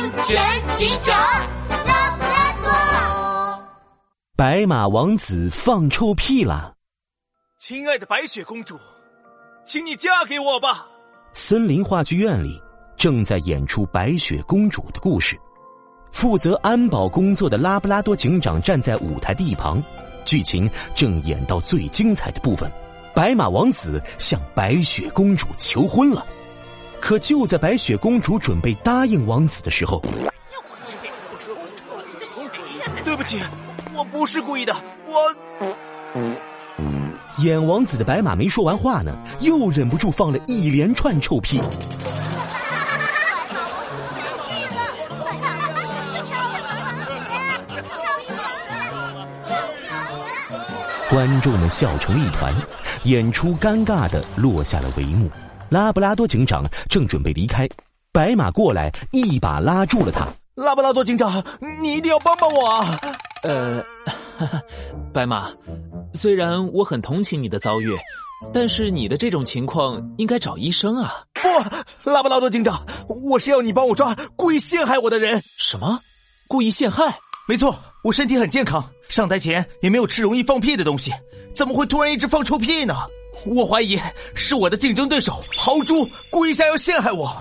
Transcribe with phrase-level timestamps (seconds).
[0.00, 1.14] 安全警长
[1.68, 3.62] 拉布拉多。
[4.34, 6.72] 白马王子放臭屁了。
[7.58, 8.78] 亲爱的白雪公主，
[9.62, 10.86] 请你嫁给我吧。
[11.34, 12.58] 森林话剧院里
[12.96, 15.38] 正在演出白雪公主的故事。
[16.12, 19.82] 负责安保工作的拉布拉多警长站在舞台的一旁，
[20.24, 22.72] 剧情正演到最精彩的部分。
[23.14, 26.24] 白马王子向白雪公主求婚了，
[27.00, 30.00] 可就在白雪公主准备答应王子的时候，
[33.04, 33.40] 对不起，
[33.92, 34.72] 我不是故意的，
[35.06, 35.34] 我。
[37.38, 41.60] 演王子的白马没说完话呢，又忍不住放了一连串臭屁。
[51.10, 52.54] 观众们笑成了一团，
[53.02, 55.28] 演出尴尬的落下了帷幕。
[55.70, 57.68] 拉布拉多警长正准备离开，
[58.12, 60.26] 白马过来一把拉住了他。
[60.56, 61.42] 拉布拉多警长，
[61.80, 62.98] 你一定要帮帮我啊！
[63.44, 63.80] 呃，
[65.14, 65.48] 白马，
[66.12, 67.96] 虽然我很同情你的遭遇，
[68.52, 71.22] 但是你的这种情况应该找医生啊。
[71.40, 75.40] 不，拉布拉多警长，我是要你帮我抓故意陷害我的人。
[75.60, 76.00] 什么？
[76.48, 77.16] 故意陷害？
[77.46, 81.12] 没错，我身体很健康，上台前也没有吃容易放屁的东西，
[81.54, 82.96] 怎么会突然一直放臭屁呢？
[83.46, 83.98] 我怀疑
[84.34, 87.34] 是我的竞争对手豪猪故意想要陷害我。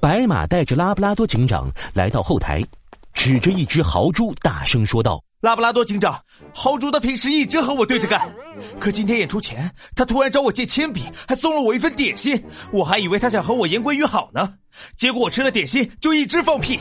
[0.00, 2.64] 白马带着拉布拉多警长来到后台，
[3.12, 6.20] 指着一只豪猪大声说道：“拉布拉多警长，
[6.54, 8.32] 豪猪他平时一直和我对着干，
[8.80, 14.54] 可今天演出前他突然找我借铅笔，还送了我一份点心，我还以为他想和我言归于好呢，
[14.96, 16.80] 结果我吃了点心就一直放屁，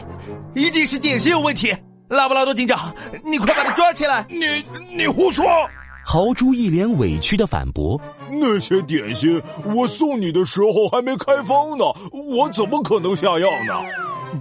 [0.56, 1.76] 一定是点心有问题。”
[2.12, 4.26] 拉布拉多警长，你快把他抓起来！
[4.30, 4.46] 你
[4.98, 5.46] 你胡说！
[6.04, 8.00] 豪猪一脸委屈的反驳
[8.32, 13.74] ：“那些点心我送你的时候还没开封呢，我怎么可能下药呢？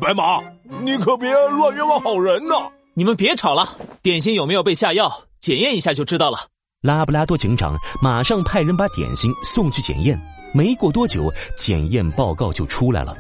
[0.01, 0.41] 白马，
[0.83, 2.55] 你可别乱冤枉好人呐！
[2.95, 3.69] 你们别吵了，
[4.03, 6.39] 点心有没有被下药，检验一下就知道了。”
[6.83, 10.19] 拉布拉多警长马上派人把点心送去检验。
[10.53, 13.17] 没过多久，检验报告就出来了，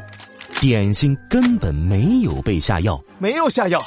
[0.61, 3.81] 点心根本没有被下药，没有下药。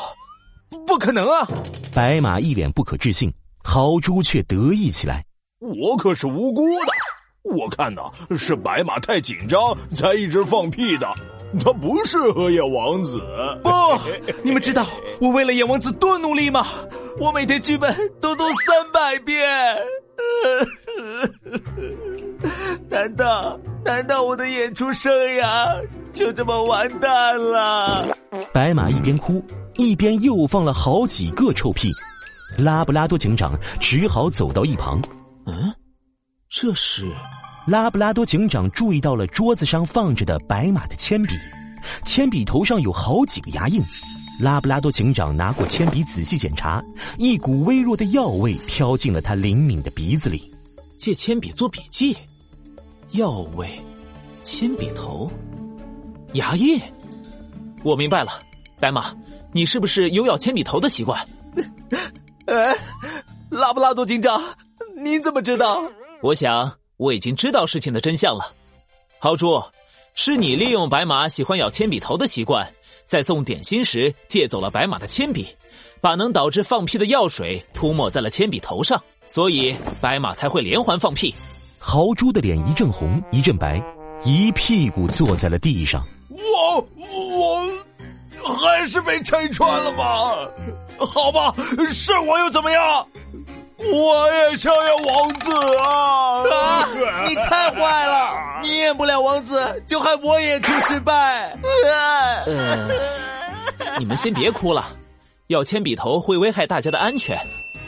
[0.87, 1.47] 不可能啊！
[1.93, 3.33] 白马一脸不可置信，
[3.63, 5.25] 豪猪却得意起来。
[5.59, 6.91] 我可是无辜的，
[7.43, 8.03] 我看呐
[8.37, 11.07] 是白马太紧张才一直放屁的，
[11.63, 13.21] 他不适合演王子。
[13.63, 13.69] 不，
[14.43, 14.85] 你们知道
[15.21, 16.67] 我为了演王子多努力吗？
[17.19, 19.47] 我每天剧本都读三百遍。
[22.89, 25.81] 难道难道我的演出生涯
[26.11, 28.17] 就这么完蛋了？
[28.51, 29.43] 白马一边哭。
[29.75, 31.89] 一边又放了好几个臭屁，
[32.57, 35.01] 拉布拉多警长只好走到一旁。
[35.45, 35.73] 嗯，
[36.49, 37.11] 这是
[37.65, 41.35] 拉布拉多警长注意到了桌子上放着的白马的铅笔，
[42.05, 43.81] 铅笔头上有好几个牙印。
[44.39, 46.83] 拉布拉多警长拿过铅笔仔细检查，
[47.17, 50.51] 一股微弱的药味飘进了他灵敏的鼻子里。
[50.97, 52.17] 借铅笔做笔记，
[53.11, 53.69] 药味，
[54.41, 55.31] 铅笔头，
[56.33, 56.81] 牙印，
[57.83, 58.31] 我明白了，
[58.79, 59.13] 白马。
[59.51, 61.23] 你是不是有咬铅笔头的习惯？
[62.53, 62.75] 哎，
[63.49, 64.39] 拉布拉多警长，
[64.95, 65.83] 你怎么知道？
[66.21, 68.53] 我想我已经知道事情的真相了。
[69.17, 69.59] 豪猪，
[70.13, 72.71] 是你利用白马喜欢咬铅笔头的习惯，
[73.07, 75.47] 在送点心时借走了白马的铅笔，
[75.99, 81.33] 把能导致放屁的药水涂抹在了铅笔头上，所以白马才会连环放屁。
[81.79, 83.83] 豪猪的脸一阵红一阵白，
[84.23, 86.05] 一屁股坐在了地上。
[86.29, 87.63] 我我。
[88.45, 90.33] 还是被拆穿了吗？
[90.97, 91.53] 好吧，
[91.91, 93.07] 是我又怎么样？
[93.91, 96.43] 我也想要王子啊！
[96.49, 96.89] 啊！
[97.27, 98.61] 你太坏了！
[98.61, 101.53] 你演不了王子，就害我演出失败。
[102.45, 102.87] 呃，
[103.99, 104.87] 你们先别哭了，
[105.47, 107.37] 咬铅笔头会危害大家的安全，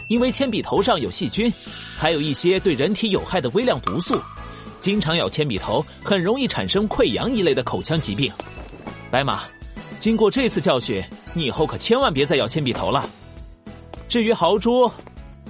[0.10, 1.54] 因为铅笔头上有细菌，
[1.98, 4.20] 还有一些对人体有害的微量毒素，
[4.82, 8.30] 经常咬铅笔头很容易产生溃疡一类的口腔疾病。
[9.10, 9.44] 白马。
[9.98, 13.10] 经过这次教训，你以后可千万别再咬铅笔头了。
[14.08, 14.90] 至于豪猪，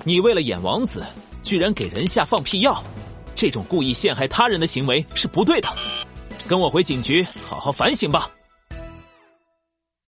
[0.03, 1.03] 你为了演王子，
[1.43, 2.81] 居然给人下放屁药，
[3.35, 5.67] 这种故意陷害他人的行为是不对的。
[6.47, 8.29] 跟我回警局，好好反省吧。